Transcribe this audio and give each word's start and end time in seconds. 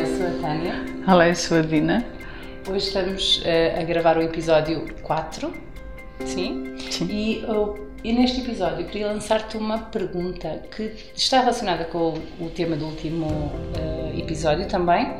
eu 0.00 0.06
sou 0.16 0.26
a 0.26 0.30
Tânia. 0.40 0.74
Olá, 1.06 1.28
eu 1.28 1.34
sou 1.34 1.58
a 1.58 1.60
Dina. 1.60 2.02
Hoje 2.66 2.86
estamos 2.86 3.42
uh, 3.42 3.80
a 3.80 3.84
gravar 3.84 4.16
o 4.16 4.22
episódio 4.22 4.86
4, 5.02 5.52
sim? 6.24 6.74
Sim. 6.90 7.06
E, 7.10 7.44
uh, 7.44 7.78
e 8.02 8.10
neste 8.14 8.40
episódio 8.40 8.80
eu 8.80 8.86
queria 8.86 9.08
lançar-te 9.08 9.58
uma 9.58 9.76
pergunta 9.76 10.62
que 10.74 10.94
está 11.14 11.40
relacionada 11.40 11.84
com 11.84 12.14
o, 12.14 12.46
o 12.46 12.48
tema 12.48 12.76
do 12.76 12.86
último 12.86 13.26
uh, 13.26 14.18
episódio 14.18 14.66
também, 14.66 15.12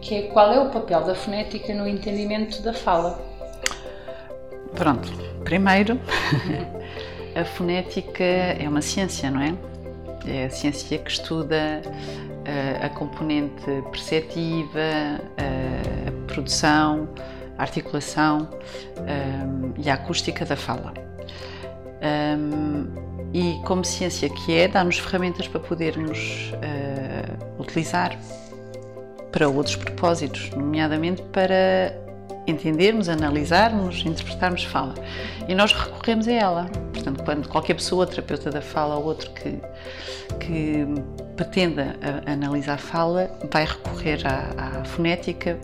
que 0.00 0.14
é 0.14 0.22
qual 0.22 0.50
é 0.50 0.58
o 0.58 0.70
papel 0.70 1.04
da 1.04 1.14
fonética 1.14 1.74
no 1.74 1.86
entendimento 1.86 2.62
da 2.62 2.72
fala? 2.72 3.22
Pronto, 4.74 5.12
primeiro, 5.44 6.00
a 7.36 7.44
fonética 7.44 8.24
é 8.24 8.66
uma 8.66 8.80
ciência, 8.80 9.30
não 9.30 9.42
é? 9.42 9.54
É 10.26 10.46
a 10.46 10.50
ciência 10.50 10.96
que 10.96 11.10
estuda 11.10 11.82
a 12.82 12.88
componente 12.88 13.64
perceptiva, 13.90 15.20
a 15.38 16.32
produção, 16.32 17.08
a 17.58 17.62
articulação 17.62 18.48
um, 18.98 19.72
e 19.80 19.88
a 19.88 19.94
acústica 19.94 20.44
da 20.44 20.56
fala. 20.56 20.92
Um, 22.02 23.02
e 23.32 23.58
como 23.64 23.84
ciência 23.84 24.28
que 24.28 24.54
é, 24.54 24.68
dá-nos 24.68 24.98
ferramentas 24.98 25.48
para 25.48 25.60
podermos 25.60 26.52
uh, 26.54 27.60
utilizar 27.62 28.18
para 29.30 29.48
outros 29.48 29.76
propósitos, 29.76 30.50
nomeadamente 30.50 31.22
para 31.32 32.01
entendermos, 32.46 33.08
analisarmos, 33.08 34.04
interpretarmos 34.04 34.64
fala. 34.64 34.94
E 35.48 35.54
nós 35.54 35.72
recorremos 35.72 36.26
a 36.28 36.32
ela. 36.32 36.64
Portanto, 36.92 37.22
quando 37.24 37.48
qualquer 37.48 37.74
pessoa, 37.74 38.06
terapeuta 38.06 38.50
da 38.50 38.60
fala 38.60 38.96
ou 38.96 39.04
outro 39.04 39.30
que, 39.30 39.58
que 40.40 40.84
pretenda 41.36 41.96
a, 42.26 42.32
analisar 42.32 42.78
fala, 42.78 43.30
vai 43.50 43.64
recorrer 43.64 44.20
à, 44.26 44.80
à 44.80 44.84
fonética 44.84 45.58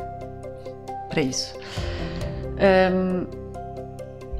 para 1.08 1.22
isso. 1.22 1.54
Um, 2.92 3.26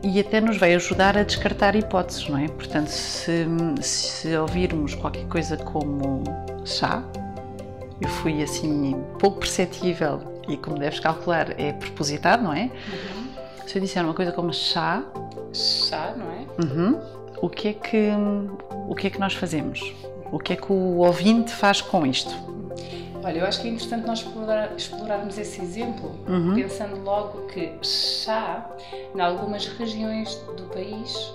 e 0.01 0.21
até 0.21 0.41
nos 0.41 0.57
vai 0.57 0.75
ajudar 0.75 1.19
a 1.19 1.25
descartar 1.25 1.75
hipóteses, 1.75 2.29
não 2.29 2.39
é? 2.39 2.47
Portanto, 2.47 2.89
se, 2.89 3.47
se 3.81 4.37
ouvirmos 4.37 4.95
qualquer 4.95 5.25
coisa 5.27 5.57
como 5.57 6.23
chá, 6.65 7.03
eu 8.01 8.09
fui 8.09 8.41
assim 8.41 8.95
pouco 9.19 9.41
perceptível 9.41 10.38
e 10.49 10.57
como 10.57 10.79
deves 10.79 11.01
calcular 11.01 11.59
é 11.61 11.73
propositado, 11.73 12.43
não 12.43 12.53
é? 12.53 12.65
Uhum. 12.65 13.29
Se 13.67 13.77
eu 13.77 13.83
disser 13.83 14.03
uma 14.03 14.15
coisa 14.15 14.33
como 14.33 14.53
chá, 14.53 15.05
chá, 15.53 16.15
não 16.17 16.31
é? 16.31 16.47
Uhum, 16.65 17.01
o 17.43 17.49
que 17.49 17.69
é 17.69 17.73
que 17.73 18.11
o 18.89 18.95
que 18.95 19.07
é 19.07 19.11
que 19.11 19.21
nós 19.21 19.35
fazemos? 19.35 19.95
O 20.33 20.39
que 20.39 20.55
é 20.55 20.57
que 20.57 20.73
o 20.73 20.99
ouvinte 20.99 21.53
faz 21.53 21.81
com 21.81 22.07
isto? 22.07 22.35
Olha, 23.23 23.41
eu 23.41 23.47
acho 23.47 23.61
que 23.61 23.69
é 23.69 23.71
interessante 23.71 24.07
nós 24.07 24.21
explorar, 24.21 24.75
explorarmos 24.75 25.37
esse 25.37 25.61
exemplo, 25.61 26.19
uhum. 26.27 26.55
pensando 26.55 27.03
logo 27.03 27.47
que 27.49 27.73
chá, 27.83 28.71
em 29.15 29.21
algumas 29.21 29.67
regiões 29.67 30.35
do 30.57 30.63
país, 30.65 31.33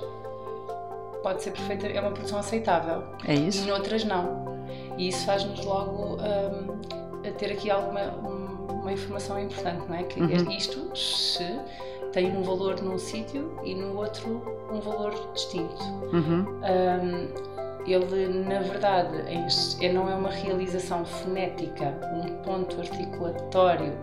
pode 1.22 1.44
ser 1.44 1.52
perfeita, 1.52 1.88
é 1.88 2.00
uma 2.00 2.11
produção 2.11 2.39
aceitável. 2.39 3.03
É 3.28 3.36
isso? 3.36 3.64
E 3.64 3.69
em 3.69 3.72
outras 3.72 4.03
não. 4.03 4.64
E 4.97 5.08
isso 5.09 5.25
faz-nos 5.25 5.64
logo 5.66 6.17
um, 6.17 7.31
ter 7.38 7.52
aqui 7.52 7.69
alguma 7.69 8.02
uma 8.84 8.94
informação 8.94 9.39
importante, 9.39 9.88
não 9.88 9.95
é? 9.95 10.03
Que 10.03 10.20
uhum. 10.20 10.52
isto 10.52 10.95
se 10.95 11.59
tem 12.12 12.36
um 12.38 12.44
valor 12.44 12.80
num 12.81 13.00
sítio 13.00 13.58
e 13.64 13.73
no 13.73 13.98
outro 13.98 14.44
um 14.72 14.80
valor 14.80 15.31
distinto. 15.34 15.84
Uhum. 16.14 16.45
Um, 16.62 17.53
ele, 17.86 18.28
na 18.45 18.59
verdade, 18.62 19.17
é, 19.81 19.92
não 19.92 20.09
é 20.09 20.16
uma 20.16 20.30
realização 20.30 21.03
fonética, 21.03 21.94
um 22.14 22.42
ponto 22.44 22.80
articulatório 22.80 23.94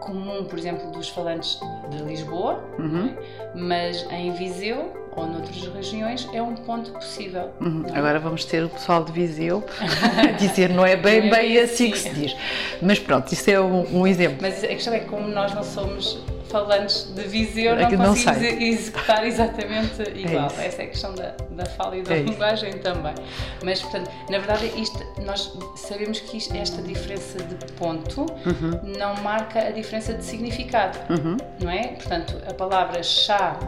comum, 0.00 0.44
por 0.44 0.58
exemplo, 0.58 0.90
dos 0.90 1.08
falantes 1.08 1.60
de 1.90 2.02
Lisboa, 2.02 2.64
uhum. 2.78 3.08
é? 3.08 3.54
mas 3.54 4.02
em 4.10 4.32
Viseu 4.32 5.07
ou 5.18 5.26
noutras 5.26 5.66
regiões 5.74 6.28
é 6.32 6.42
um 6.42 6.54
ponto 6.54 6.92
possível. 6.92 7.50
Uhum. 7.60 7.84
É? 7.86 7.98
Agora 7.98 8.18
vamos 8.18 8.44
ter 8.44 8.64
o 8.64 8.68
pessoal 8.68 9.04
de 9.04 9.12
Viseu 9.12 9.64
a 10.16 10.32
dizer 10.32 10.70
não 10.70 10.84
é 10.84 10.96
bem, 10.96 11.28
não 11.28 11.36
é 11.36 11.40
bem 11.40 11.58
assim 11.58 11.90
que 11.90 11.98
se 11.98 12.10
diz. 12.10 12.36
Mas 12.80 12.98
pronto, 12.98 13.32
isso 13.32 13.50
é 13.50 13.60
um, 13.60 14.00
um 14.00 14.06
exemplo. 14.06 14.38
Mas 14.40 14.62
a 14.64 14.68
questão 14.68 14.94
é 14.94 15.00
que 15.00 15.06
como 15.06 15.28
nós 15.28 15.54
não 15.54 15.62
somos 15.62 16.18
falantes 16.48 17.04
de 17.14 17.22
Viseu, 17.24 17.76
não, 17.76 17.90
não 17.90 18.06
conseguimos 18.08 18.38
sei. 18.38 18.68
executar 18.72 19.26
exatamente 19.26 20.02
é 20.02 20.18
igual. 20.18 20.50
É 20.58 20.66
Essa 20.66 20.82
é 20.82 20.84
a 20.84 20.88
questão 20.88 21.14
da, 21.14 21.34
da 21.50 21.66
fala 21.66 21.96
e 21.96 22.02
da 22.02 22.14
é 22.14 22.22
linguagem 22.22 22.72
também. 22.78 23.14
Mas, 23.62 23.80
portanto, 23.82 24.10
na 24.28 24.38
verdade, 24.38 24.72
isto, 24.76 24.98
nós 25.24 25.52
sabemos 25.76 26.20
que 26.20 26.36
isto, 26.36 26.56
esta 26.56 26.82
diferença 26.82 27.38
de 27.42 27.72
ponto 27.72 28.22
uhum. 28.22 28.96
não 28.98 29.14
marca 29.16 29.60
a 29.60 29.70
diferença 29.70 30.14
de 30.14 30.24
significado, 30.24 30.98
uhum. 31.10 31.36
não 31.60 31.70
é? 31.70 31.88
Portanto, 31.88 32.36
a 32.48 32.54
palavra 32.54 33.02
chá 33.02 33.58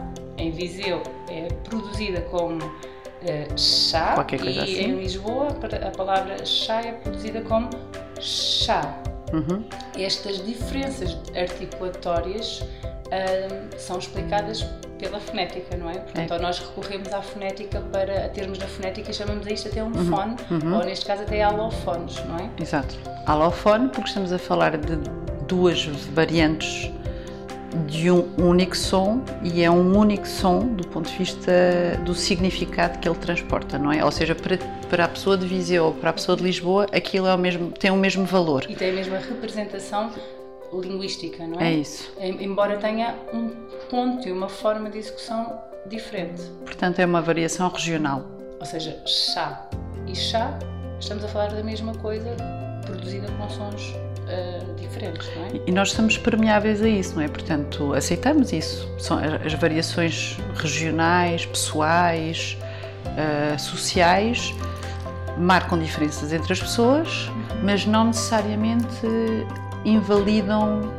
em 0.41 0.51
Viseu 0.51 1.03
é 1.29 1.47
produzida 1.63 2.21
como 2.21 2.65
uh, 2.65 3.57
chá 3.57 4.25
e 4.31 4.59
assim. 4.59 4.81
em 4.81 4.95
Lisboa 4.95 5.49
a 5.87 5.91
palavra 5.95 6.43
chá 6.45 6.81
é 6.81 6.93
produzida 6.93 7.41
como 7.41 7.69
chá. 8.19 8.97
Uhum. 9.31 9.63
Estas 9.97 10.43
diferenças 10.45 11.17
articulatórias 11.35 12.61
uh, 12.61 13.79
são 13.79 13.99
explicadas 13.99 14.65
pela 14.97 15.19
fonética, 15.19 15.77
não 15.77 15.89
é? 15.89 15.99
Portanto, 15.99 16.33
é. 16.33 16.39
nós 16.39 16.59
recorremos 16.59 17.11
à 17.13 17.21
fonética 17.21 17.81
para 17.91 18.29
termos 18.29 18.59
na 18.59 18.67
fonética 18.67 19.13
chamamos 19.13 19.47
a 19.47 19.51
isto 19.51 19.67
até 19.69 19.83
um 19.83 19.87
uhum. 19.87 20.05
fone, 20.05 20.35
uhum. 20.51 20.77
ou 20.77 20.85
neste 20.85 21.05
caso 21.05 21.23
até 21.23 21.41
alofones, 21.41 22.23
não 22.25 22.37
é? 22.37 22.49
Exato. 22.59 22.95
Alofone, 23.25 23.89
porque 23.89 24.09
estamos 24.09 24.33
a 24.33 24.37
falar 24.37 24.77
de 24.77 24.97
duas 25.47 25.85
variantes 26.13 26.91
de 27.87 28.11
um 28.11 28.27
único 28.37 28.75
som 28.75 29.23
e 29.43 29.63
é 29.63 29.71
um 29.71 29.97
único 29.97 30.27
som 30.27 30.59
do 30.59 30.87
ponto 30.87 31.09
de 31.09 31.17
vista 31.17 31.51
do 32.03 32.13
significado 32.13 32.99
que 32.99 33.07
ele 33.07 33.17
transporta, 33.17 33.77
não 33.77 33.91
é? 33.91 34.03
Ou 34.03 34.11
seja, 34.11 34.35
para, 34.35 34.57
para 34.89 35.05
a 35.05 35.07
pessoa 35.07 35.37
de 35.37 35.45
Viseu 35.45 35.85
ou 35.85 35.93
para 35.93 36.09
a 36.09 36.13
pessoa 36.13 36.37
de 36.37 36.43
Lisboa, 36.43 36.87
aquilo 36.91 37.27
é 37.27 37.33
o 37.33 37.37
mesmo, 37.37 37.71
tem 37.71 37.91
o 37.91 37.95
mesmo 37.95 38.25
valor. 38.25 38.65
E 38.69 38.75
tem 38.75 38.91
a 38.91 38.93
mesma 38.93 39.17
representação 39.17 40.11
linguística, 40.73 41.45
não 41.45 41.59
é? 41.59 41.71
É 41.71 41.73
isso. 41.73 42.11
Embora 42.19 42.77
tenha 42.77 43.15
um 43.33 43.49
ponto 43.89 44.27
e 44.27 44.31
uma 44.31 44.49
forma 44.49 44.89
de 44.89 44.99
execução 44.99 45.59
diferente. 45.87 46.41
Portanto, 46.65 46.99
é 46.99 47.05
uma 47.05 47.21
variação 47.21 47.69
regional. 47.69 48.25
Ou 48.59 48.65
seja, 48.65 49.01
chá 49.05 49.67
e 50.07 50.15
chá, 50.15 50.57
estamos 50.99 51.23
a 51.23 51.27
falar 51.27 51.51
da 51.51 51.63
mesma 51.63 51.93
coisa 51.95 52.35
produzida 52.85 53.27
com 53.31 53.49
sons 53.49 53.93
uh, 54.27 54.73
diferentes, 54.75 55.29
não 55.35 55.45
é? 55.45 55.61
E 55.65 55.71
nós 55.71 55.91
somos 55.91 56.17
permeáveis 56.17 56.81
a 56.81 56.87
isso, 56.87 57.15
não 57.15 57.21
é? 57.21 57.27
Portanto, 57.27 57.93
aceitamos 57.93 58.51
isso. 58.51 58.89
São 58.97 59.17
as 59.17 59.53
variações 59.53 60.37
regionais, 60.55 61.45
pessoais, 61.45 62.57
uh, 63.05 63.59
sociais, 63.59 64.53
marcam 65.37 65.79
diferenças 65.79 66.33
entre 66.33 66.53
as 66.53 66.59
pessoas, 66.59 67.29
mas 67.63 67.85
não 67.85 68.05
necessariamente 68.05 69.07
invalidam 69.85 70.91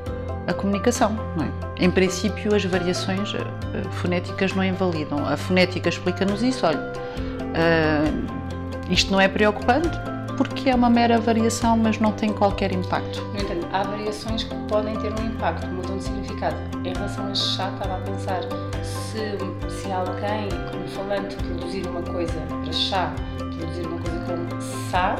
a 0.46 0.52
comunicação, 0.52 1.12
não 1.36 1.44
é? 1.44 1.84
Em 1.84 1.90
princípio, 1.90 2.54
as 2.54 2.64
variações 2.64 3.32
uh, 3.34 3.90
fonéticas 3.92 4.54
não 4.54 4.64
invalidam. 4.64 5.26
A 5.26 5.36
fonética 5.36 5.88
explica-nos 5.88 6.42
isso, 6.42 6.66
olha, 6.66 6.78
uh, 6.78 8.90
isto 8.90 9.12
não 9.12 9.20
é 9.20 9.28
preocupante, 9.28 9.96
porque 10.36 10.70
é 10.70 10.74
uma 10.74 10.90
mera 10.90 11.18
variação, 11.18 11.76
mas 11.76 11.98
não 11.98 12.12
tem 12.12 12.32
qualquer 12.32 12.72
impacto. 12.72 13.22
No 13.32 13.40
entanto, 13.40 13.66
há 13.72 13.82
variações 13.82 14.44
que 14.44 14.54
podem 14.68 14.96
ter 14.98 15.12
um 15.20 15.26
impacto, 15.26 15.66
mudam 15.68 15.98
de 15.98 16.04
significado. 16.04 16.56
Em 16.84 16.92
relação 16.92 17.26
a 17.26 17.34
chá, 17.34 17.70
estava 17.72 17.96
a 17.96 18.00
pensar 18.00 18.42
se, 18.82 19.38
se 19.70 19.92
alguém, 19.92 20.48
como 20.70 20.88
falante, 20.88 21.36
produzir 21.36 21.86
uma 21.86 22.02
coisa 22.02 22.40
para 22.62 22.72
chá, 22.72 23.12
produzir 23.38 23.86
uma 23.86 24.00
coisa 24.00 24.20
como 24.26 24.62
sá, 24.90 25.16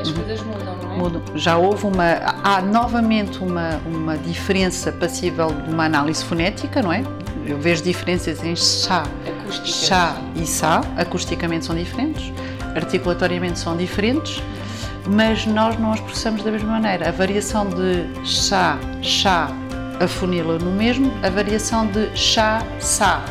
as 0.00 0.08
uhum. 0.08 0.14
coisas 0.14 0.42
mudam, 0.42 0.76
não 0.82 0.92
é? 0.92 0.96
Mudam. 0.96 1.22
Já 1.36 1.56
houve 1.56 1.86
uma. 1.86 2.04
Há 2.42 2.60
novamente 2.60 3.38
uma, 3.38 3.80
uma 3.86 4.18
diferença 4.18 4.92
passível 4.92 5.48
de 5.48 5.70
uma 5.70 5.84
análise 5.84 6.24
fonética, 6.24 6.82
não 6.82 6.92
é? 6.92 7.02
Eu 7.46 7.58
vejo 7.58 7.82
diferenças 7.82 8.42
em 8.42 8.56
chá, 8.56 9.02
chá 9.64 10.16
e 10.34 10.46
sá, 10.46 10.80
acusticamente 10.96 11.66
são 11.66 11.76
diferentes, 11.76 12.32
articulatoriamente 12.74 13.58
são 13.58 13.76
diferentes 13.76 14.42
mas 15.06 15.46
nós 15.46 15.78
não 15.78 15.92
as 15.92 16.00
processamos 16.00 16.42
da 16.42 16.50
mesma 16.50 16.70
maneira. 16.70 17.08
A 17.08 17.12
variação 17.12 17.68
de 17.68 18.26
chá, 18.26 18.78
chá, 19.02 19.50
afunila 20.00 20.58
no 20.58 20.70
mesmo, 20.70 21.12
a 21.22 21.28
variação 21.28 21.86
de 21.86 22.16
chá, 22.16 22.62
sá 22.80 23.24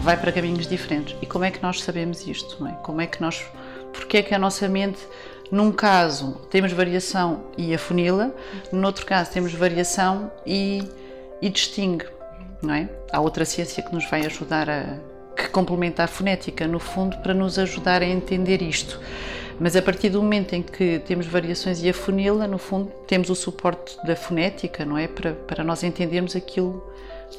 vai 0.00 0.16
para 0.16 0.30
caminhos 0.30 0.68
diferentes. 0.68 1.16
E 1.20 1.26
como 1.26 1.44
é 1.44 1.50
que 1.50 1.60
nós 1.60 1.82
sabemos 1.82 2.24
isto? 2.26 2.56
Não 2.60 2.70
é? 2.70 2.72
Como 2.74 3.00
é 3.00 3.06
que 3.08 3.20
nós, 3.20 3.44
porque 3.92 4.18
é 4.18 4.22
que 4.22 4.32
a 4.32 4.38
nossa 4.38 4.68
mente, 4.68 5.00
num 5.50 5.72
caso 5.72 6.40
temos 6.48 6.72
variação 6.72 7.46
e 7.58 7.74
afunila, 7.74 8.32
outro 8.72 9.04
caso 9.04 9.32
temos 9.32 9.52
variação 9.52 10.30
e, 10.46 10.84
e 11.42 11.48
distingue, 11.48 12.06
não 12.62 12.74
é? 12.74 12.88
Há 13.12 13.20
outra 13.20 13.44
ciência 13.44 13.82
que 13.82 13.92
nos 13.92 14.08
vai 14.08 14.24
ajudar 14.24 14.70
a 14.70 14.96
que 15.46 15.52
complementa 15.52 16.02
a 16.02 16.06
fonética 16.06 16.66
no 16.66 16.78
fundo 16.78 17.16
para 17.18 17.32
nos 17.32 17.58
ajudar 17.58 18.02
a 18.02 18.06
entender 18.06 18.60
isto. 18.60 19.00
Mas 19.58 19.74
a 19.74 19.80
partir 19.80 20.10
do 20.10 20.22
momento 20.22 20.54
em 20.54 20.62
que 20.62 20.98
temos 21.00 21.26
variações 21.26 21.82
e 21.82 21.88
afunila, 21.88 22.46
no 22.46 22.58
fundo, 22.58 22.92
temos 23.06 23.30
o 23.30 23.34
suporte 23.34 23.96
da 24.06 24.14
fonética, 24.14 24.84
não 24.84 24.98
é? 24.98 25.08
Para, 25.08 25.32
para 25.32 25.64
nós 25.64 25.82
entendermos 25.82 26.36
aquilo 26.36 26.84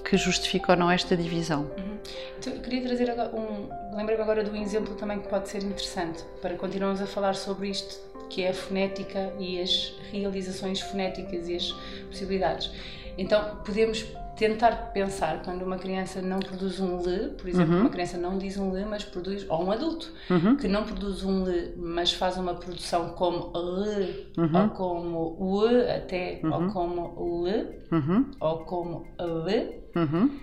que 0.04 0.18
justifica 0.18 0.72
ou 0.72 0.78
não 0.78 0.90
esta 0.90 1.16
divisão. 1.16 1.70
Uhum. 1.78 2.60
Queria 2.62 2.82
trazer 2.82 3.12
agora 3.12 3.36
um. 3.36 3.70
Lembrei-me 3.96 4.24
agora 4.24 4.44
do 4.44 4.56
exemplo 4.56 4.96
também 4.96 5.20
que 5.20 5.28
pode 5.28 5.48
ser 5.50 5.64
interessante 5.64 6.24
para 6.42 6.56
continuarmos 6.56 7.02
a 7.02 7.06
falar 7.06 7.36
sobre 7.36 7.70
isto, 7.70 8.00
que 8.30 8.44
é 8.44 8.50
a 8.50 8.54
fonética 8.54 9.32
e 9.38 9.62
as 9.62 9.94
realizações 10.12 10.80
fonéticas 10.82 11.48
e 11.48 11.56
as 11.56 11.72
possibilidades. 12.10 12.72
Então, 13.18 13.58
podemos 13.66 14.06
tentar 14.38 14.92
pensar 14.94 15.42
quando 15.44 15.64
uma 15.64 15.78
criança 15.78 16.22
não 16.22 16.40
produz 16.40 16.80
um 16.80 17.00
L, 17.00 17.32
por 17.32 17.50
exemplo, 17.50 17.74
uhum. 17.74 17.82
uma 17.82 17.90
criança 17.90 18.18
não 18.18 18.38
diz 18.38 18.58
um 18.58 18.76
L, 18.76 18.86
mas 18.86 19.04
produz, 19.04 19.46
ou 19.50 19.64
um 19.64 19.72
adulto 19.72 20.14
uhum. 20.30 20.56
que 20.56 20.68
não 20.68 20.84
produz 20.84 21.24
um 21.24 21.46
L, 21.48 21.74
mas 21.76 22.14
faz 22.14 22.38
uma 22.38 22.54
produção 22.54 23.10
como 23.10 23.52
L, 23.56 24.32
uhum. 24.38 24.62
ou 24.64 24.70
como 24.70 25.38
U 25.40 25.66
até, 25.90 26.40
ou 26.44 26.52
uhum. 26.52 26.72
como 26.72 27.48
L, 27.48 27.80
uhum. 27.92 28.32
ou 28.40 28.60
como 28.60 29.08
L. 29.18 29.82
Uhum. 29.96 30.40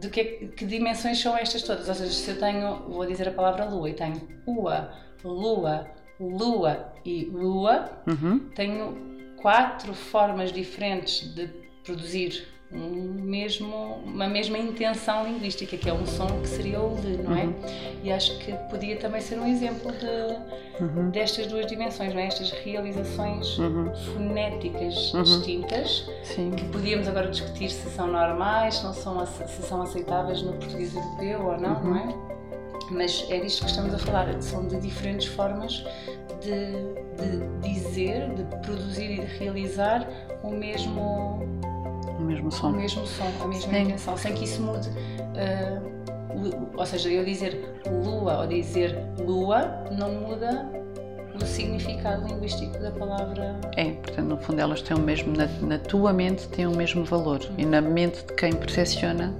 De 0.00 0.08
que, 0.10 0.24
que 0.56 0.64
dimensões 0.64 1.20
são 1.20 1.36
estas 1.36 1.62
todas? 1.62 1.88
Ou 1.88 1.94
seja, 1.94 2.12
se 2.12 2.30
eu 2.30 2.38
tenho, 2.38 2.88
vou 2.88 3.04
dizer 3.04 3.28
a 3.28 3.32
palavra 3.32 3.64
lua 3.64 3.90
e 3.90 3.94
tenho 3.94 4.20
ua, 4.46 4.90
lua, 5.24 5.88
lua 6.20 6.92
e 7.04 7.24
lua, 7.26 7.84
tenho 8.54 8.96
quatro 9.40 9.94
formas 9.94 10.52
diferentes 10.52 11.32
de 11.34 11.48
produzir 11.84 12.46
um 12.70 13.22
mesmo, 13.22 14.02
uma 14.04 14.28
mesma 14.28 14.58
intenção 14.58 15.24
linguística, 15.26 15.76
que 15.76 15.88
é 15.88 15.92
um 15.92 16.04
som 16.06 16.26
que 16.42 16.48
seria 16.48 16.80
o 16.80 16.94
de, 16.96 17.16
não 17.16 17.36
é? 17.36 17.44
Uhum. 17.44 17.54
E 18.02 18.12
acho 18.12 18.38
que 18.38 18.52
podia 18.70 18.96
também 18.96 19.20
ser 19.20 19.38
um 19.38 19.46
exemplo 19.46 19.90
de, 19.92 20.82
uhum. 20.82 21.10
destas 21.10 21.46
duas 21.46 21.66
dimensões, 21.66 22.12
não 22.12 22.20
é? 22.20 22.26
Estas 22.26 22.50
realizações 22.50 23.58
uhum. 23.58 23.94
fonéticas 23.94 25.14
uhum. 25.14 25.22
distintas, 25.22 26.10
Sim. 26.22 26.50
que 26.50 26.64
podíamos 26.66 27.08
agora 27.08 27.30
discutir 27.30 27.70
se 27.70 27.88
são 27.90 28.06
normais, 28.06 28.76
se, 28.76 28.84
não 28.84 28.92
são, 28.92 29.26
se 29.26 29.62
são 29.62 29.80
aceitáveis 29.80 30.42
no 30.42 30.52
português 30.52 30.94
europeu 30.94 31.46
ou 31.46 31.58
não, 31.58 31.82
não 31.82 31.96
é? 31.96 32.04
Uhum. 32.04 32.28
Mas 32.90 33.26
é 33.30 33.38
disto 33.40 33.64
que 33.64 33.70
estamos 33.70 33.94
a 33.94 33.98
falar, 33.98 34.40
são 34.42 34.66
de 34.66 34.78
diferentes 34.80 35.26
formas 35.26 35.84
de, 36.40 36.72
de 37.16 37.68
dizer, 37.68 38.28
de 38.34 38.44
produzir 38.66 39.10
e 39.10 39.20
de 39.20 39.38
realizar 39.38 40.08
o 40.42 40.50
mesmo 40.50 41.67
o 42.18 42.22
mesmo 42.22 42.50
som. 42.50 42.68
O 42.68 42.72
mesmo 42.72 43.06
som, 43.06 43.30
a 43.40 43.46
mesma 43.46 43.72
Sim. 43.72 43.82
intenção, 43.82 44.16
sem 44.16 44.34
que 44.34 44.44
isso 44.44 44.62
mude. 44.62 44.88
Uh, 44.88 45.98
ou 46.76 46.86
seja, 46.86 47.08
eu 47.08 47.24
dizer 47.24 47.80
lua 48.04 48.40
ou 48.40 48.46
dizer 48.46 48.96
lua 49.18 49.84
não 49.90 50.12
muda 50.12 50.70
o 51.34 51.46
significado 51.46 52.26
linguístico 52.26 52.78
da 52.78 52.90
palavra. 52.90 53.56
É, 53.76 53.92
portanto, 53.92 54.26
no 54.26 54.36
fundo 54.36 54.60
elas 54.60 54.82
têm 54.82 54.96
o 54.96 55.00
mesmo, 55.00 55.36
na, 55.36 55.46
na 55.66 55.78
tua 55.78 56.12
mente 56.12 56.48
têm 56.48 56.66
o 56.66 56.76
mesmo 56.76 57.04
valor 57.04 57.40
e 57.56 57.64
na 57.64 57.80
mente 57.80 58.24
de 58.26 58.34
quem 58.34 58.52
percepciona 58.52 59.34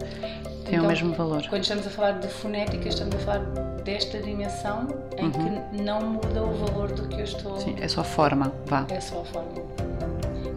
tem 0.68 0.74
então, 0.74 0.84
o 0.84 0.88
mesmo 0.88 1.14
valor. 1.14 1.46
Quando 1.48 1.62
estamos 1.62 1.86
a 1.86 1.90
falar 1.90 2.12
de 2.12 2.28
fonética, 2.28 2.88
estamos 2.88 3.14
a 3.14 3.18
falar 3.18 3.38
desta 3.84 4.20
dimensão 4.20 4.86
em 5.16 5.24
uhum. 5.24 5.30
que 5.30 5.82
não 5.82 6.00
muda 6.00 6.42
o 6.42 6.52
valor 6.54 6.92
do 6.92 7.08
que 7.08 7.20
eu 7.20 7.24
estou. 7.24 7.58
Sim, 7.58 7.74
é 7.80 7.88
só 7.88 8.04
forma, 8.04 8.52
vá. 8.66 8.84
É 8.90 9.00
só 9.00 9.24
forma. 9.24 9.48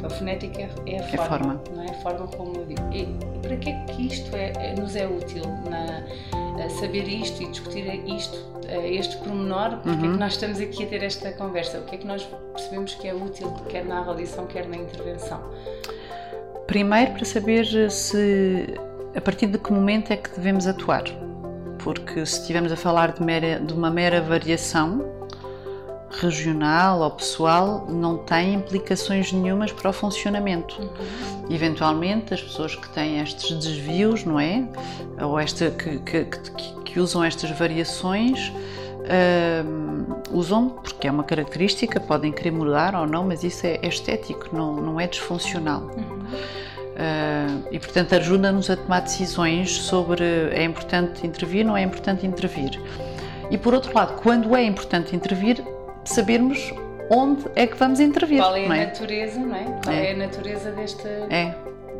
A 0.03 0.09
fonética 0.09 0.61
é, 0.61 0.93
é 0.93 0.99
a 0.99 1.03
forma, 1.03 1.23
é 1.23 1.27
forma. 1.27 1.61
Não 1.75 1.83
é? 1.83 1.89
a 1.89 1.93
forma 1.95 2.27
como 2.27 2.55
eu 2.55 2.65
digo. 2.65 2.81
E, 2.93 3.05
para 3.41 3.55
que 3.57 3.69
é 3.69 3.85
que 3.85 4.07
isto 4.07 4.35
é, 4.35 4.51
é 4.57 4.75
nos 4.75 4.95
é 4.95 5.07
útil? 5.07 5.43
Na, 5.69 6.03
saber 6.79 7.07
isto 7.07 7.41
e 7.41 7.47
discutir 7.47 7.85
isto, 8.07 8.37
este 8.85 9.17
pormenor, 9.17 9.77
porque 9.77 9.89
uhum. 9.89 9.95
é 9.95 10.01
que 10.01 10.07
uhum. 10.07 10.17
nós 10.17 10.33
estamos 10.33 10.59
aqui 10.59 10.83
a 10.83 10.87
ter 10.87 11.03
esta 11.03 11.31
conversa? 11.31 11.79
O 11.79 11.85
que 11.85 11.95
é 11.95 11.97
que 11.97 12.05
nós 12.05 12.27
percebemos 12.53 12.93
que 12.95 13.07
é 13.07 13.15
útil, 13.15 13.51
quer 13.69 13.83
na 13.83 13.99
avaliação, 13.99 14.45
quer 14.45 14.67
na 14.67 14.77
intervenção? 14.77 15.41
Primeiro, 16.67 17.11
para 17.13 17.25
saber 17.25 17.65
se 17.89 18.67
a 19.15 19.21
partir 19.21 19.47
de 19.47 19.57
que 19.57 19.71
momento 19.71 20.11
é 20.11 20.17
que 20.17 20.29
devemos 20.31 20.67
atuar. 20.67 21.03
Porque 21.79 22.25
se 22.25 22.41
estivermos 22.41 22.71
a 22.71 22.75
falar 22.75 23.11
de, 23.11 23.23
mera, 23.23 23.59
de 23.59 23.73
uma 23.73 23.89
mera 23.89 24.21
variação, 24.21 25.03
regional 26.19 27.01
ou 27.01 27.11
pessoal 27.11 27.85
não 27.89 28.17
tem 28.17 28.55
implicações 28.55 29.31
nenhumas 29.31 29.71
para 29.71 29.89
o 29.89 29.93
funcionamento. 29.93 30.81
Uhum. 30.81 30.89
Eventualmente, 31.49 32.33
as 32.33 32.41
pessoas 32.41 32.75
que 32.75 32.89
têm 32.89 33.19
estes 33.19 33.57
desvios, 33.57 34.23
não 34.23 34.39
é? 34.39 34.67
Ou 35.21 35.39
esta, 35.39 35.71
que, 35.71 35.99
que, 35.99 36.25
que, 36.25 36.73
que 36.83 36.99
usam 36.99 37.23
estas 37.23 37.49
variações, 37.51 38.51
uh, 39.01 40.21
usam 40.31 40.69
porque 40.69 41.07
é 41.07 41.11
uma 41.11 41.23
característica, 41.23 41.99
podem 41.99 42.31
querer 42.31 42.51
mudar 42.51 42.95
ou 42.95 43.07
não, 43.07 43.25
mas 43.25 43.43
isso 43.43 43.65
é, 43.65 43.79
é 43.81 43.87
estético, 43.87 44.55
não, 44.55 44.75
não 44.75 44.99
é 44.99 45.07
disfuncional. 45.07 45.81
Uhum. 45.81 46.21
Uh, 46.91 47.67
e 47.71 47.79
portanto 47.79 48.13
ajuda-nos 48.13 48.69
a 48.69 48.75
tomar 48.75 48.99
decisões 48.99 49.71
sobre 49.71 50.23
é 50.51 50.63
importante 50.63 51.25
intervir, 51.25 51.65
não 51.65 51.75
é 51.75 51.83
importante 51.83 52.27
intervir. 52.27 52.79
E 53.49 53.57
por 53.57 53.73
outro 53.73 53.93
lado, 53.93 54.21
quando 54.21 54.55
é 54.55 54.63
importante 54.63 55.15
intervir, 55.15 55.63
sabermos 56.05 56.73
onde 57.09 57.45
é 57.55 57.67
que 57.67 57.75
vamos 57.75 57.99
intervir. 57.99 58.39
Qual 58.39 58.55
é 58.55 58.67
a 58.67 58.77
é? 58.77 58.85
natureza, 58.85 59.39
não 59.39 59.55
é? 59.55 59.65
Qual 59.83 59.95
é, 59.95 60.07
é 60.07 60.11
a 60.13 60.17
natureza 60.17 60.71
desta, 60.71 61.09
é. 61.29 61.53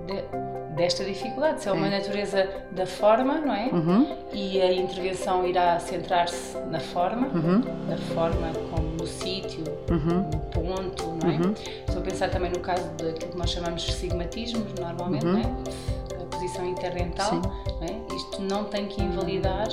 de, 0.07 0.75
desta 0.75 1.03
dificuldade? 1.03 1.61
Se 1.61 1.67
é 1.67 1.71
uma 1.73 1.87
é. 1.87 1.97
natureza 1.99 2.49
da 2.71 2.85
forma, 2.85 3.39
não 3.39 3.53
é? 3.53 3.69
Uhum. 3.73 4.17
E 4.31 4.61
a 4.61 4.73
intervenção 4.73 5.45
irá 5.45 5.77
centrar-se 5.79 6.57
na 6.69 6.79
forma, 6.79 7.27
uhum. 7.27 7.61
na 7.89 7.97
forma 8.15 8.51
como 8.71 8.87
no 8.91 9.05
sítio, 9.05 9.65
uhum. 9.89 10.29
no 10.31 10.39
ponto, 10.51 11.07
não 11.21 11.29
é? 11.29 11.35
Uhum. 11.35 11.53
Estou 11.87 12.01
a 12.01 12.05
pensar 12.05 12.29
também 12.29 12.51
no 12.51 12.59
caso 12.59 12.89
daquilo 12.91 13.31
que 13.31 13.37
nós 13.37 13.49
chamamos 13.49 13.81
de 13.81 13.91
sigmatismos, 13.91 14.73
normalmente, 14.79 15.25
uhum. 15.25 15.33
não 15.33 15.39
é? 15.39 16.21
A 16.21 16.25
posição 16.25 16.65
interdental, 16.65 17.41
não 17.41 17.83
é? 17.83 18.15
Isto 18.15 18.41
não 18.41 18.63
tem 18.63 18.87
que 18.87 19.03
invalidar 19.03 19.67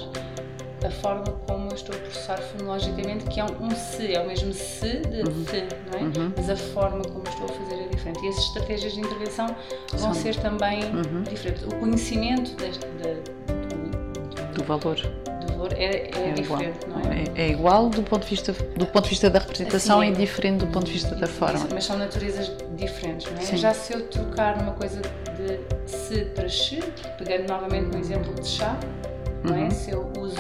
a 0.87 0.91
forma 0.91 1.25
como 1.47 1.69
eu 1.71 1.75
estou 1.75 1.95
a 1.95 1.99
processar 1.99 2.39
fonologicamente, 2.39 3.25
que 3.27 3.41
é 3.41 3.45
um, 3.45 3.67
um 3.67 3.71
se, 3.71 4.15
é 4.15 4.21
o 4.21 4.27
mesmo 4.27 4.53
se 4.53 4.99
de 5.01 5.23
uhum. 5.23 5.45
se, 5.45 5.69
não 5.91 5.99
é? 5.99 6.03
Uhum. 6.03 6.33
Mas 6.37 6.51
a 6.51 6.57
forma 6.57 7.03
como 7.03 7.25
estou 7.29 7.47
a 7.47 7.49
fazer 7.49 7.83
é 7.83 7.89
diferente. 7.89 8.25
E 8.25 8.29
as 8.29 8.39
estratégias 8.39 8.93
de 8.93 9.01
intervenção 9.01 9.47
vão 9.93 10.15
São. 10.15 10.15
ser 10.15 10.37
também 10.37 10.85
uhum. 10.85 11.23
diferentes. 11.29 11.65
O 11.65 11.75
conhecimento 11.77 12.55
deste, 12.57 12.87
de, 12.87 13.15
do, 13.53 14.53
do, 14.55 14.65
valor. 14.65 14.97
Do 14.97 15.53
valor 15.53 15.73
é, 15.73 15.85
é, 15.85 16.29
é 16.29 16.33
diferente, 16.33 16.85
igual. 16.87 17.03
não 17.03 17.13
é? 17.13 17.25
é? 17.35 17.43
é? 17.43 17.51
igual 17.51 17.89
do 17.89 18.03
ponto 18.03 18.23
de 18.23 18.31
vista, 18.31 18.53
do 18.53 18.87
ponto 18.87 19.05
de 19.05 19.11
vista 19.11 19.29
da 19.29 19.41
representação 19.41 20.01
Sim, 20.01 20.09
e 20.09 20.13
diferente 20.13 20.65
do 20.65 20.69
ponto 20.69 20.87
de 20.87 20.93
vista 20.93 21.15
da 21.17 21.27
forma. 21.27 21.67
Mas 21.73 21.85
são 21.85 21.99
naturezas 21.99 22.53
diferentes, 22.77 23.31
não 23.31 23.39
é? 23.39 23.43
Sim. 23.43 23.57
Já 23.57 23.75
se 23.75 23.95
eu 23.95 24.07
trocar 24.09 24.63
uma 24.63 24.73
coisa 24.73 25.01
de 25.01 25.89
se 25.89 26.25
para 26.27 26.49
xe, 26.49 26.81
pegando 27.19 27.49
novamente 27.49 27.87
no 27.87 27.99
exemplo 27.99 28.33
de 28.35 28.47
chá, 28.47 28.79
não 29.43 29.57
é? 29.57 29.63
Uhum. 29.65 29.71
Se 29.71 29.91
eu 29.91 30.13
uso 30.19 30.37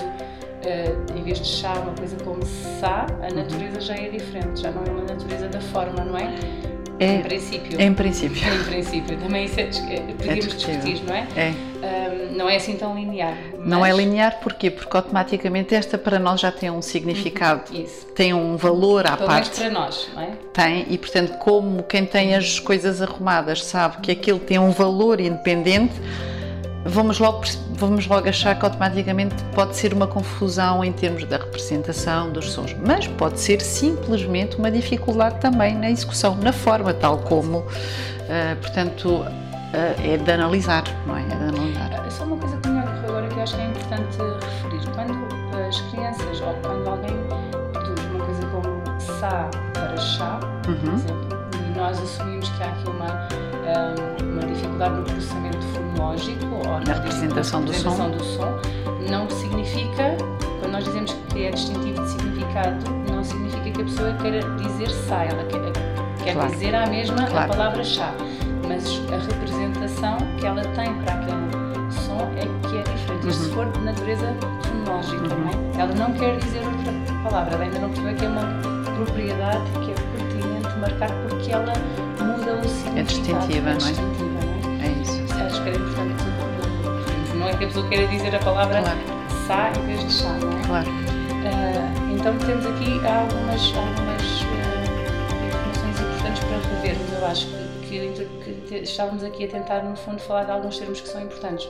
uh, 0.65 1.19
em 1.19 1.23
vez 1.23 1.41
de 1.41 1.47
chá, 1.47 1.73
uma 1.75 1.95
coisa 1.95 2.17
como 2.25 2.45
sa, 2.81 3.07
a 3.23 3.35
natureza 3.35 3.81
já 3.81 3.95
é 3.95 4.09
diferente, 4.09 4.61
já 4.61 4.71
não 4.71 4.83
é 4.85 4.91
uma 4.91 5.05
natureza 5.05 5.49
da 5.49 5.61
forma, 5.61 6.05
não 6.05 6.17
é? 6.17 6.35
É, 7.01 7.15
em 7.15 7.23
princípio. 7.23 7.81
Em 7.81 7.95
princípio. 7.95 8.43
Em 8.43 8.65
princípio. 8.65 9.17
Também 9.19 9.45
isso 9.45 9.61
é, 9.61 9.63
é 9.63 10.01
podíamos 10.01 10.47
é 10.47 10.49
discutir, 10.49 11.05
não 11.05 11.15
é? 11.15 11.27
É. 11.37 11.55
Um, 11.79 12.37
não 12.37 12.49
é 12.49 12.57
assim 12.57 12.77
tão 12.77 12.97
linear. 12.97 13.37
Mas... 13.57 13.69
Não 13.69 13.87
é 13.87 13.93
linear 13.93 14.41
porquê? 14.41 14.69
Porque 14.69 14.97
automaticamente 14.97 15.75
esta 15.75 15.97
para 15.97 16.19
nós 16.19 16.41
já 16.41 16.51
tem 16.51 16.71
um 16.71 16.83
significado, 16.83 17.73
uhum. 17.73 17.83
isso. 17.83 18.07
tem 18.07 18.35
um 18.35 18.57
valor 18.57 19.07
à 19.07 19.17
Pelo 19.17 19.29
parte. 19.29 19.61
para 19.61 19.71
nós, 19.71 20.09
não 20.13 20.23
é? 20.23 20.31
Tem, 20.53 20.87
e 20.91 20.99
portanto, 20.99 21.39
como 21.39 21.85
quem 21.85 22.05
tem 22.05 22.35
as 22.35 22.59
coisas 22.59 23.01
arrumadas 23.01 23.65
sabe 23.65 23.99
que 23.99 24.11
aquilo 24.11 24.41
tem 24.41 24.59
um 24.59 24.73
valor 24.73 25.21
independente, 25.21 25.95
vamos 26.89 27.19
logo, 27.19 27.43
vamos 27.71 28.07
logo 28.07 28.29
achar 28.29 28.59
que 28.59 28.65
automaticamente 28.65 29.35
pode 29.55 29.77
ser 29.77 29.93
uma 29.93 30.07
confusão 30.07 30.85
em 30.85 30.93
termos 30.93 31.25
da 31.25 31.37
representação 31.37 32.31
dos 32.31 32.51
sons, 32.53 32.75
mas 32.85 33.07
pode 33.07 33.39
ser 33.41 33.61
simplesmente 33.61 34.57
uma 34.57 34.71
dificuldade 34.71 35.41
também 35.41 35.75
na 35.75 35.91
execução, 35.91 36.37
na 36.37 36.53
forma, 36.53 36.93
tal 36.95 37.19
como, 37.19 37.59
uh, 37.59 37.67
portanto, 38.61 39.09
uh, 39.09 39.27
é 40.03 40.17
de 40.17 40.31
analisar, 40.31 40.85
não 41.07 41.17
é? 41.17 41.23
É 41.23 41.27
de 41.27 41.33
analisar. 41.35 42.07
É 42.07 42.11
só 42.11 42.25
uma 42.25 42.37
coisa 42.37 42.57
que 42.57 42.69
me 42.69 42.81
ocorreu 42.81 43.09
agora 43.09 43.29
que 43.29 43.35
eu 43.35 43.43
acho 43.43 43.57
que 43.57 43.63
é 43.63 43.67
importante 43.67 44.19
referir. 44.19 44.89
Quando 44.95 45.59
as 45.69 45.81
crianças 45.81 46.41
ou 46.41 46.55
quando 46.63 46.89
alguém 46.89 47.17
produz 47.73 48.01
uma 48.07 48.25
coisa 48.25 48.47
como 48.47 49.01
sa 49.01 49.51
para 49.75 49.97
chá, 49.97 50.41
uhum. 50.67 50.77
por 50.77 50.95
exemplo, 50.95 51.38
nós 51.79 51.99
assumimos 52.03 52.49
que 52.49 52.63
há 52.63 52.67
aqui 52.67 52.89
uma, 52.89 53.29
um, 53.71 54.33
uma 54.33 54.43
dificuldade 54.43 54.97
no 54.97 55.05
processamento 55.05 55.59
fonológico 55.69 56.45
ou 56.57 56.81
na 56.81 56.93
representação, 56.93 57.65
do, 57.65 57.73
som. 57.73 58.11
do 58.11 58.25
som, 58.25 58.59
não 59.09 59.31
significa, 59.31 60.17
quando 60.61 60.73
nós 60.73 60.85
dizemos 60.85 61.17
que 61.29 61.45
é 61.45 61.51
distintivo 61.51 62.03
de 62.03 62.11
significado, 62.11 62.85
não 63.11 63.23
significa 63.23 63.71
que 63.71 63.81
a 63.81 63.85
pessoa 63.85 64.13
queira 64.15 64.41
dizer 64.57 64.91
sa, 64.91 65.25
ela 65.25 65.45
quer, 65.45 66.25
quer 66.25 66.35
claro. 66.35 66.51
dizer 66.51 66.75
a 66.75 66.87
mesma 66.87 67.27
claro. 67.27 67.53
a 67.53 67.57
palavra 67.57 67.85
chá, 67.85 68.13
mas 68.67 68.85
a 69.13 69.17
representação 69.33 70.19
que 70.39 70.47
ela 70.47 70.63
tem 70.63 70.93
para 71.03 71.15
aquele 71.15 71.93
som 71.93 72.21
é 72.37 72.69
que 72.69 72.77
é 72.77 72.83
diferente. 72.83 73.25
Uhum. 73.25 73.33
se 73.33 73.51
for 73.51 73.71
de 73.71 73.81
natureza 73.81 74.35
fonológica, 74.63 75.35
uhum. 75.35 75.41
não 75.41 75.49
é? 75.49 75.81
Ela 75.81 75.95
não 75.95 76.13
quer 76.13 76.37
dizer 76.39 76.59
outra 76.59 77.15
palavra, 77.23 77.55
ela 77.55 77.65
ainda 77.65 77.79
não 77.79 77.89
percebeu 77.89 78.17
que 78.17 78.25
é 78.25 78.29
uma 78.29 78.79
propriedade 78.97 79.71
que 79.85 79.93
é 79.93 79.98
marcar 80.79 81.11
porque 81.29 81.53
ela 81.53 81.73
muda 82.21 82.55
o 82.55 82.69
significado. 82.69 82.99
É 82.99 83.03
distintiva, 83.03 83.71
é 83.71 83.75
não 83.75 83.87
é? 83.87 83.91
Distintiva, 83.91 84.41
não 84.65 84.83
é? 84.83 84.87
É 84.87 85.03
isso. 85.03 85.45
Acho 85.47 85.63
que 85.63 85.69
era 85.69 85.79
importante 85.79 86.39
não 87.39 87.49
é 87.49 87.57
que 87.57 87.65
a 87.65 87.67
pessoa 87.69 87.89
queira 87.89 88.07
dizer 88.09 88.35
a 88.35 88.39
palavra 88.41 88.83
claro. 88.83 88.99
sa 89.47 89.71
em 89.81 89.87
vez 89.87 90.05
de 90.05 90.13
chá, 90.13 90.33
não 90.41 90.53
é? 90.53 90.67
Claro. 90.67 90.91
Uh, 90.91 92.15
então 92.15 92.37
temos 92.39 92.67
aqui 92.67 93.01
algumas, 93.07 93.73
algumas 93.77 94.43
uh, 94.43 94.57
informações 95.47 96.01
importantes 96.01 96.45
para 96.45 96.75
revermos, 96.75 97.13
eu 97.13 97.27
acho 97.27 97.47
que 97.47 97.69
que, 98.69 98.75
estávamos 98.83 99.25
aqui 99.25 99.45
a 99.45 99.49
tentar, 99.49 99.83
no 99.83 99.97
fundo, 99.97 100.19
falar 100.21 100.45
de 100.45 100.51
alguns 100.51 100.79
termos 100.79 101.01
que 101.01 101.09
são 101.09 101.23
importantes. 101.23 101.67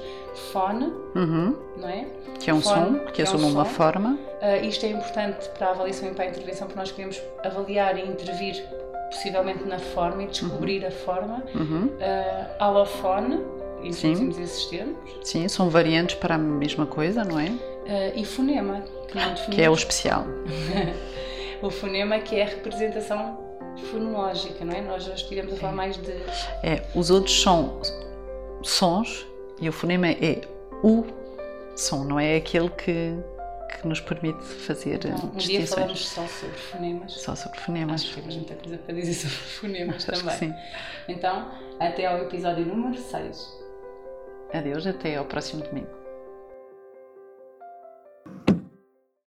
Fone, 0.52 0.92
uhum. 1.14 1.54
não 1.76 1.88
é? 1.88 2.06
Que 2.40 2.50
é 2.50 2.54
um 2.54 2.60
Fone, 2.60 2.98
som, 2.98 3.04
que, 3.06 3.12
que 3.12 3.22
assume 3.22 3.44
é 3.44 3.46
um 3.46 3.50
uma 3.50 3.64
forma. 3.64 4.18
Uh, 4.42 4.66
isto 4.66 4.84
é 4.84 4.90
importante 4.90 5.48
para 5.50 5.68
a 5.68 5.70
avaliação 5.70 6.08
e 6.08 6.14
para 6.14 6.24
a 6.24 6.28
intervenção, 6.28 6.66
porque 6.66 6.80
nós 6.80 6.90
queremos 6.90 7.22
avaliar 7.44 7.96
e 7.96 8.08
intervir 8.08 8.64
possivelmente 9.10 9.64
na 9.64 9.78
forma 9.78 10.22
e 10.22 10.26
descobrir 10.26 10.82
uhum. 10.82 10.88
a 10.88 10.90
forma. 10.90 11.42
Uhum. 11.54 11.86
Uh, 11.86 12.46
alofone, 12.58 13.40
introduzimos 13.82 14.38
esses 14.38 14.66
termos. 14.66 14.96
Sim, 15.22 15.48
são 15.48 15.68
variantes 15.70 16.16
para 16.16 16.34
a 16.34 16.38
mesma 16.38 16.86
coisa, 16.86 17.24
não 17.24 17.38
é? 17.38 17.46
Uh, 17.46 18.12
e 18.16 18.24
fonema, 18.24 18.82
que 19.08 19.16
não 19.16 19.28
definimos. 19.30 19.54
Que 19.54 19.62
é 19.62 19.70
o 19.70 19.74
especial. 19.74 20.24
o 21.62 21.70
fonema 21.70 22.18
que 22.18 22.36
é 22.36 22.42
a 22.42 22.46
representação 22.46 23.38
fonológica, 23.90 24.64
não 24.64 24.74
é? 24.74 24.80
Nós 24.80 25.04
já 25.04 25.14
estivemos 25.14 25.52
a 25.54 25.56
falar 25.56 25.72
mais 25.72 25.96
de. 25.96 26.12
É, 26.62 26.82
os 26.94 27.10
outros 27.10 27.40
são 27.40 27.80
sons 28.62 29.26
e 29.60 29.68
o 29.68 29.72
fonema 29.72 30.08
é 30.08 30.40
o 30.82 31.04
som, 31.74 32.04
não 32.04 32.18
é 32.18 32.36
aquele 32.36 32.68
que, 32.70 33.14
que 33.80 33.88
nos 33.88 34.00
permite 34.00 34.42
fazer 34.42 35.00
não, 35.04 35.30
um 35.30 35.36
dia 35.36 35.66
falamos 35.66 36.08
só 36.08 36.26
sobre 36.26 36.56
fonemas. 36.56 37.12
Só 37.12 37.34
sobre 37.34 37.60
fonemas. 37.60 38.02
Acho 38.02 38.14
que 38.14 38.20
temos 38.20 38.36
muita 38.36 38.54
coisa 38.54 38.78
para 38.78 38.94
dizer 38.94 39.14
sobre 39.14 39.36
fonemas 39.36 40.08
Acho 40.08 40.20
também. 40.20 40.38
sim. 40.38 40.54
Então, 41.08 41.50
até 41.78 42.06
ao 42.06 42.18
episódio 42.18 42.64
número 42.66 42.98
6. 43.00 43.58
Adeus, 44.52 44.86
até 44.86 45.16
ao 45.16 45.24
próximo 45.24 45.62
domingo. 45.62 46.07